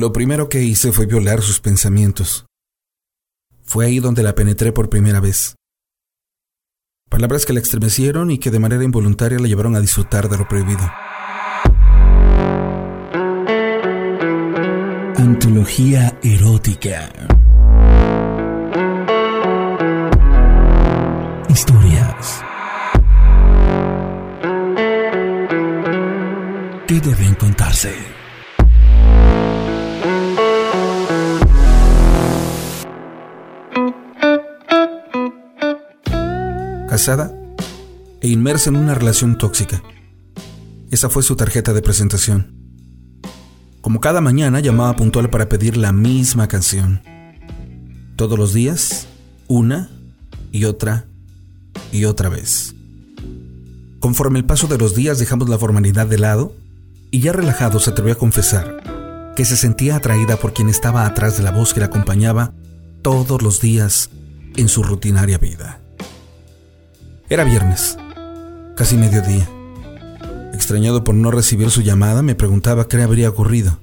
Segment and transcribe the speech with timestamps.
[0.00, 2.46] Lo primero que hice fue violar sus pensamientos.
[3.62, 5.54] Fue ahí donde la penetré por primera vez.
[7.08, 10.48] Palabras que la estremecieron y que de manera involuntaria la llevaron a disfrutar de lo
[10.48, 10.82] prohibido.
[15.16, 17.08] Antología erótica.
[21.48, 22.42] Historias
[26.88, 28.23] que deben contarse.
[36.94, 37.34] Casada
[38.20, 39.82] e inmersa en una relación tóxica.
[40.92, 42.54] Esa fue su tarjeta de presentación.
[43.80, 47.02] Como cada mañana llamaba puntual para pedir la misma canción.
[48.14, 49.08] Todos los días,
[49.48, 49.90] una
[50.52, 51.06] y otra
[51.90, 52.76] y otra vez.
[53.98, 56.54] Conforme el paso de los días dejamos la formalidad de lado
[57.10, 61.36] y ya relajado se atrevió a confesar que se sentía atraída por quien estaba atrás
[61.36, 62.54] de la voz que la acompañaba
[63.02, 64.10] todos los días
[64.54, 65.83] en su rutinaria vida.
[67.34, 67.98] Era viernes,
[68.76, 69.50] casi mediodía.
[70.52, 73.80] Extrañado por no recibir su llamada, me preguntaba qué habría ocurrido.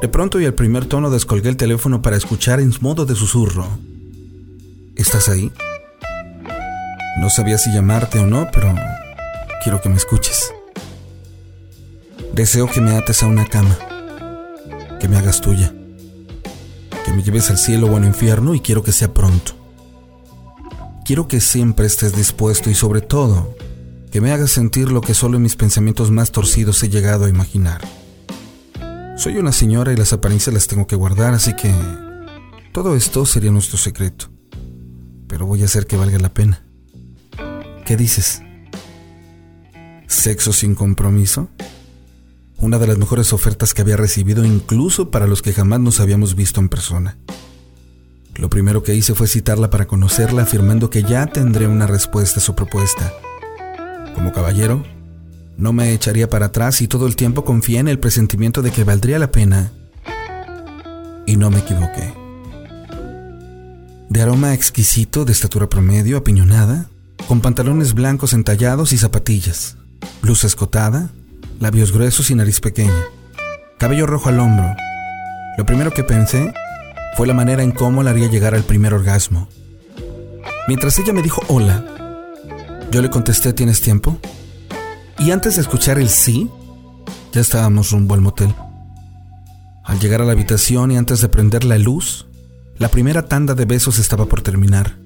[0.00, 3.68] De pronto y al primer tono descolgué el teléfono para escuchar en modo de susurro.
[4.96, 5.52] ¿Estás ahí?
[7.20, 8.74] No sabía si llamarte o no, pero
[9.62, 10.50] quiero que me escuches.
[12.32, 13.76] Deseo que me ates a una cama,
[14.98, 15.74] que me hagas tuya,
[17.04, 19.63] que me lleves al cielo o al infierno y quiero que sea pronto.
[21.04, 23.54] Quiero que siempre estés dispuesto y sobre todo,
[24.10, 27.28] que me hagas sentir lo que solo en mis pensamientos más torcidos he llegado a
[27.28, 27.82] imaginar.
[29.18, 31.74] Soy una señora y las apariencias las tengo que guardar, así que
[32.72, 34.30] todo esto sería nuestro secreto.
[35.28, 36.64] Pero voy a hacer que valga la pena.
[37.84, 38.40] ¿Qué dices?
[40.06, 41.50] ¿Sexo sin compromiso?
[42.56, 46.34] Una de las mejores ofertas que había recibido incluso para los que jamás nos habíamos
[46.34, 47.18] visto en persona.
[48.36, 52.42] Lo primero que hice fue citarla para conocerla afirmando que ya tendré una respuesta a
[52.42, 53.12] su propuesta.
[54.14, 54.84] Como caballero,
[55.56, 58.82] no me echaría para atrás y todo el tiempo confié en el presentimiento de que
[58.82, 59.72] valdría la pena.
[61.26, 62.12] Y no me equivoqué.
[64.08, 66.88] De aroma exquisito, de estatura promedio, apiñonada,
[67.28, 69.76] con pantalones blancos entallados y zapatillas,
[70.22, 71.10] blusa escotada,
[71.60, 73.04] labios gruesos y nariz pequeña,
[73.78, 74.74] cabello rojo al hombro.
[75.56, 76.52] Lo primero que pensé
[77.16, 79.48] fue la manera en cómo la haría llegar al primer orgasmo.
[80.66, 81.84] Mientras ella me dijo hola,
[82.90, 84.18] yo le contesté ¿tienes tiempo?
[85.18, 86.50] Y antes de escuchar el sí,
[87.32, 88.54] ya estábamos rumbo al motel.
[89.84, 92.26] Al llegar a la habitación y antes de prender la luz,
[92.78, 94.96] la primera tanda de besos estaba por terminar.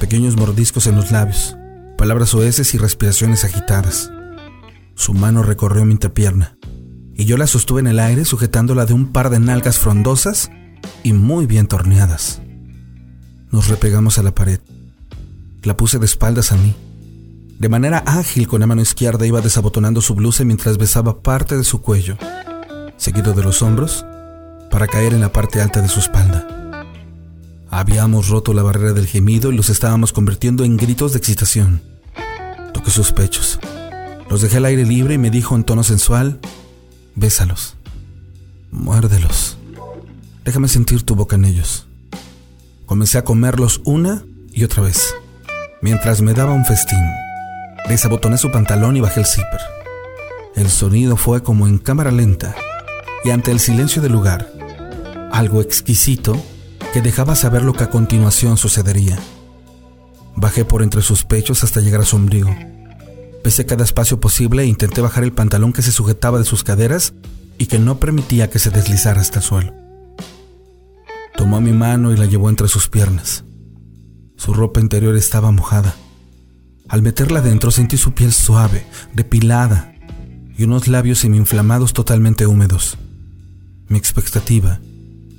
[0.00, 1.56] Pequeños mordiscos en los labios,
[1.98, 4.10] palabras oeces y respiraciones agitadas.
[4.94, 6.56] Su mano recorrió mi entrepierna
[7.16, 10.50] y yo la sostuve en el aire sujetándola de un par de nalgas frondosas
[11.02, 12.40] y muy bien torneadas.
[13.50, 14.60] Nos repegamos a la pared.
[15.62, 16.74] La puse de espaldas a mí.
[17.58, 21.64] De manera ágil con la mano izquierda iba desabotonando su blusa mientras besaba parte de
[21.64, 22.18] su cuello,
[22.96, 24.04] seguido de los hombros,
[24.70, 26.46] para caer en la parte alta de su espalda.
[27.70, 31.80] Habíamos roto la barrera del gemido y los estábamos convirtiendo en gritos de excitación.
[32.72, 33.58] Toqué sus pechos.
[34.28, 36.40] Los dejé al aire libre y me dijo en tono sensual,
[37.14, 37.76] bésalos,
[38.70, 39.58] muérdelos.
[40.44, 41.86] Déjame sentir tu boca en ellos.
[42.84, 45.14] Comencé a comerlos una y otra vez,
[45.80, 47.02] mientras me daba un festín.
[47.88, 49.60] Desabotoné su pantalón y bajé el zipper.
[50.54, 52.54] El sonido fue como en cámara lenta,
[53.24, 54.52] y ante el silencio del lugar,
[55.32, 56.36] algo exquisito
[56.92, 59.18] que dejaba saber lo que a continuación sucedería.
[60.36, 62.54] Bajé por entre sus pechos hasta llegar a su ombligo.
[63.42, 67.14] Pesé cada espacio posible e intenté bajar el pantalón que se sujetaba de sus caderas
[67.56, 69.83] y que no permitía que se deslizara hasta el suelo.
[71.36, 73.44] Tomó mi mano y la llevó entre sus piernas.
[74.36, 75.94] Su ropa interior estaba mojada.
[76.88, 79.94] Al meterla dentro sentí su piel suave, depilada,
[80.56, 82.98] y unos labios semi-inflamados totalmente húmedos.
[83.88, 84.80] Mi expectativa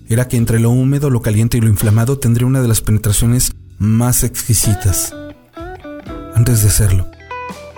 [0.07, 3.51] era que entre lo húmedo, lo caliente y lo inflamado tendría una de las penetraciones
[3.79, 5.15] más exquisitas.
[6.35, 7.07] Antes de hacerlo,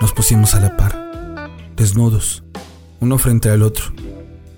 [0.02, 2.44] nos pusimos a la par, desnudos,
[3.00, 3.86] uno frente al otro.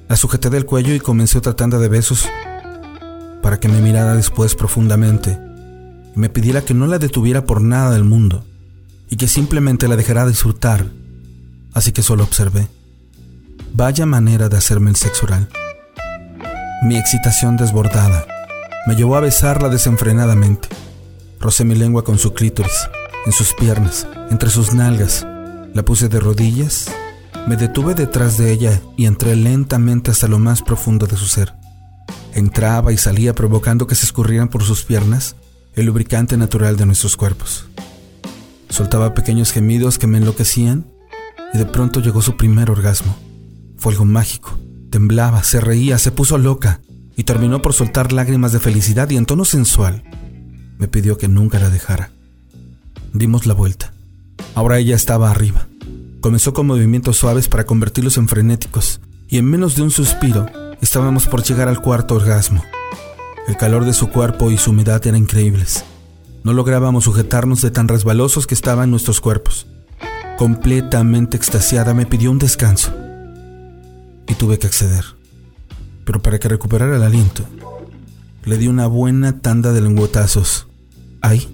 [0.08, 2.26] La sujeté del cuello y comencé otra tanda de besos
[3.50, 5.40] para que me mirara después profundamente
[6.16, 8.46] y me pidiera que no la detuviera por nada del mundo
[9.10, 10.86] y que simplemente la dejara disfrutar.
[11.74, 12.68] Así que solo observé.
[13.74, 15.50] Vaya manera de hacerme el sexo oral.
[16.84, 18.24] Mi excitación desbordada
[18.86, 20.70] me llevó a besarla desenfrenadamente.
[21.40, 22.88] Rocé mi lengua con su clítoris,
[23.26, 25.26] en sus piernas, entre sus nalgas.
[25.74, 26.92] La puse de rodillas,
[27.48, 31.56] Me detuve detrás de ella y entré lentamente hasta lo más profundo de su ser.
[32.40, 35.36] Entraba y salía provocando que se escurrieran por sus piernas
[35.76, 37.66] el lubricante natural de nuestros cuerpos.
[38.70, 40.86] Soltaba pequeños gemidos que me enloquecían
[41.54, 43.18] y de pronto llegó su primer orgasmo.
[43.78, 44.58] Fue algo mágico.
[44.90, 46.80] Temblaba, se reía, se puso loca
[47.18, 50.04] y terminó por soltar lágrimas de felicidad y en tono sensual
[50.78, 52.10] me pidió que nunca la dejara.
[53.14, 53.94] Dimos la vuelta.
[54.56, 55.68] Ahora ella estaba arriba.
[56.22, 60.48] Comenzó con movimientos suaves para convertirlos en frenéticos, y en menos de un suspiro
[60.82, 62.64] estábamos por llegar al cuarto orgasmo.
[63.48, 65.84] El calor de su cuerpo y su humedad eran increíbles.
[66.44, 69.68] No lográbamos sujetarnos de tan resbalosos que estaban nuestros cuerpos.
[70.38, 72.94] Completamente extasiada me pidió un descanso.
[74.28, 75.04] Y tuve que acceder.
[76.06, 77.44] Pero para que recuperara el aliento,
[78.46, 80.68] le di una buena tanda de lengüetazos.
[81.22, 81.48] Ahí,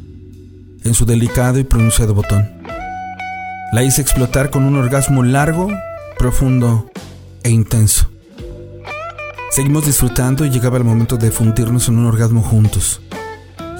[0.83, 2.48] en su delicado y pronunciado botón.
[3.72, 5.69] La hice explotar con un orgasmo largo,
[6.18, 6.89] profundo
[7.44, 8.10] e intenso.
[9.51, 13.01] Seguimos disfrutando y llegaba el momento de fundirnos en un orgasmo juntos.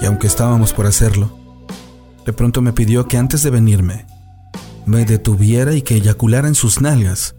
[0.00, 1.36] Y aunque estábamos por hacerlo,
[2.24, 4.06] de pronto me pidió que antes de venirme,
[4.86, 7.34] me detuviera y que eyaculara en sus nalgas,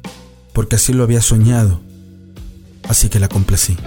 [0.53, 1.81] porque así lo había soñado.
[2.87, 3.77] Así que la complací.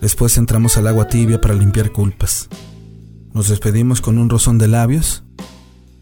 [0.00, 2.48] Después entramos al agua tibia para limpiar culpas.
[3.32, 5.24] Nos despedimos con un rozón de labios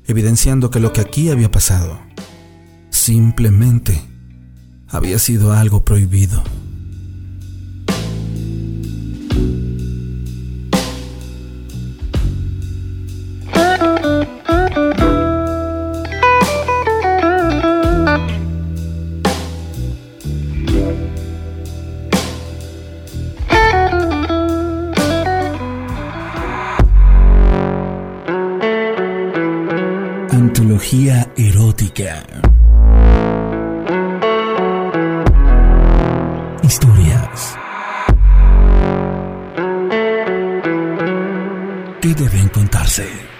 [0.06, 2.00] evidenciando que lo que aquí había pasado
[2.88, 4.02] simplemente
[4.90, 6.42] había sido algo prohibido.
[30.30, 32.24] Antología erótica.
[36.62, 37.56] Historias
[42.00, 43.37] que deben contarse.